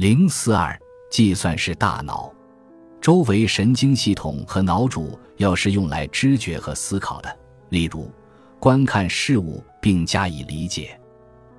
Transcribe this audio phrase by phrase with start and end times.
[0.00, 0.80] 零四二，
[1.10, 2.32] 计算是大脑，
[3.02, 7.38] 周围神经系统和脑主要是用来知觉和思考的，
[7.68, 8.10] 例如
[8.58, 10.98] 观看事物并加以理解。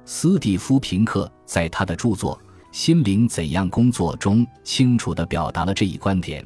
[0.05, 2.35] 斯蒂夫·平克在他的著作
[2.75, 6.43] 《心灵怎样工作》中清楚地表达了这一观点：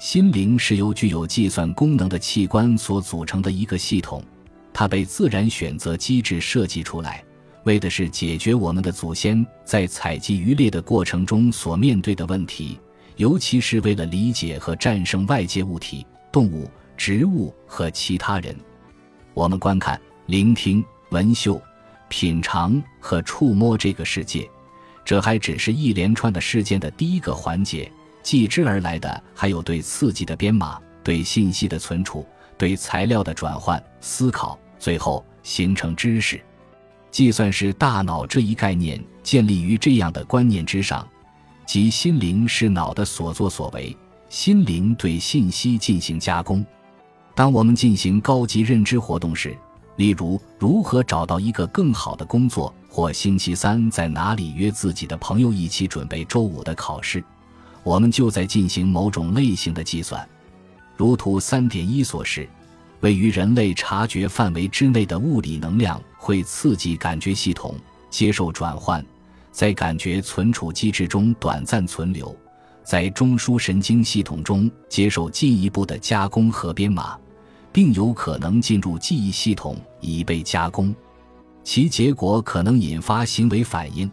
[0.00, 4.20] 心灵是由具有计算功能的器官所组成的一个系统，
[4.72, 7.22] 它被自然选择机制设计出来。
[7.66, 12.78] 为的是解决我们的祖先在采集渔猎的过程中所面对的问题，
[13.16, 18.56] 尤其是为了理解和战胜外界物体、动物、植物和其他人。
[19.34, 21.60] 我们观看、聆听、闻嗅、
[22.08, 24.48] 品尝和触摸这个世界，
[25.04, 27.90] 这还只是一连串的事件的第一个环节。
[28.22, 32.24] 继之而来的还有对刺激的编码、对信息的存储、
[32.56, 36.40] 对材料的转换、思考，最后形成知识。
[37.10, 41.06] 计算是大脑这一概念建立于这样的观念之上，
[41.64, 43.96] 即心灵是脑的所作所为，
[44.28, 46.64] 心灵对信息进行加工。
[47.34, 49.56] 当我们进行高级认知活动时，
[49.96, 57.24] 例如如何找到一个更好的工作，或星期三在哪里约自己的朋友一起准备周五的考试，
[57.82, 60.28] 我们就在进行某种类型的计算。
[60.96, 62.46] 如图三点一所示。
[63.00, 67.76] 位于人类察觉范围之内的物理能量会刺激感觉系统
[68.10, 69.04] 接受转换，
[69.52, 72.36] 在感觉存储机制中短暂存留，
[72.82, 77.16] 在中枢神经系统中接受进一步的加工和编码，
[77.70, 80.92] 并有可能进入记忆系统以被加工，
[81.62, 84.10] 其结果可能引发行为反应，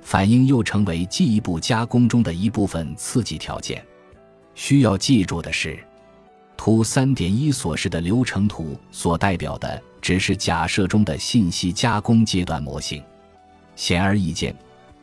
[0.00, 3.84] 反应又成为进一步加工中的一部分刺激条件。
[4.54, 5.76] 需要记住的是。
[6.56, 13.02] 图三点一所示的流程图所代表的只是假设中的信息加工阶段模型。
[13.74, 14.54] 显而易见，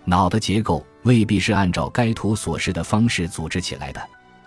[0.06, 4.02] 脑的结构未必是按照该图所示的方式组织起来的。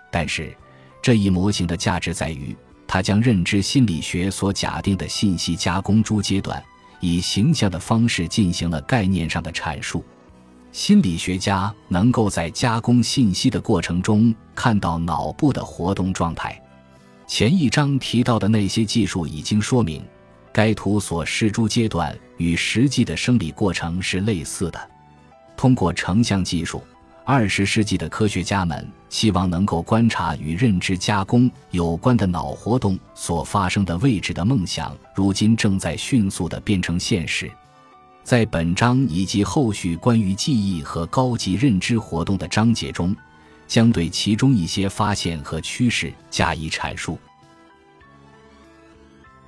[0.09, 0.51] 但是，
[0.99, 6.59] 这一模型的价值在于，它将认知心理学所假定的信息加工诸阶段，
[7.01, 10.03] 以形象的方式进行了概念上的阐述。
[10.71, 16.59] 心理学家能够在加工信息的过程中看到脑部的活动状态。
[17.27, 20.03] 前一章提到的那些技术已经说明，
[20.57, 24.89] 该图所示诸阶段与实际的生理过程是类似的。
[25.55, 26.81] 通过成像技术，
[27.23, 37.51] 二十世纪的科学家们希望能够观察与认知加工有关的脑活动所发生的位置的梦想，如今正在迅速地变成现实。
[38.23, 43.15] 在本章以及后续关于记忆和高级认知活动的章节中。
[43.67, 47.19] 将对其中一些发现和趋势加以阐述。